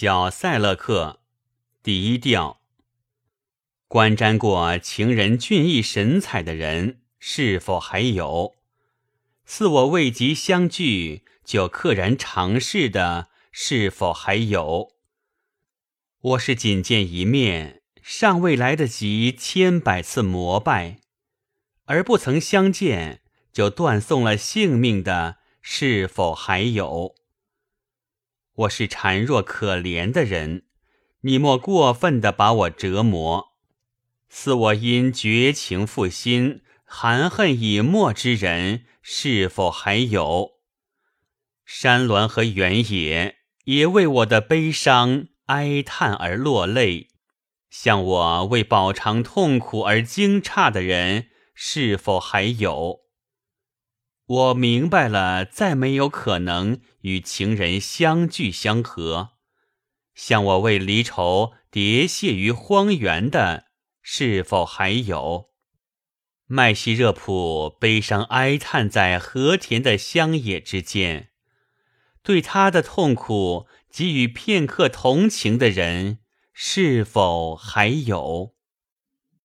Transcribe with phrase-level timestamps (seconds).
[0.00, 1.20] 小塞勒克，
[1.82, 2.62] 第一调。
[3.86, 8.54] 观瞻过情人俊逸神采的人，是否还有？
[9.44, 14.94] 似我未及相聚就溘然长逝的，是否还有？
[16.22, 21.00] 我是仅见一面，尚未来得及千百次膜拜，
[21.84, 23.20] 而不曾相见
[23.52, 27.19] 就断送了性命的，是否还有？
[28.60, 30.64] 我是孱弱可怜的人，
[31.22, 33.52] 你莫过分的把我折磨。
[34.28, 40.50] 似我因绝情负心、含恨以沫之人，是否还有？
[41.64, 47.08] 山峦和原野也为我的悲伤哀叹而落泪。
[47.70, 53.00] 像我为饱尝痛苦而惊诧的人，是否还有？
[54.30, 59.30] 我明白了，再没有可能与情人相聚相合。
[60.14, 63.64] 像我为离愁喋谢于荒原的，
[64.00, 65.50] 是否还有？
[66.46, 71.30] 麦西热普悲伤哀叹在和田的乡野之间，
[72.22, 76.20] 对他的痛苦给予片刻同情的人，
[76.52, 78.54] 是否还有？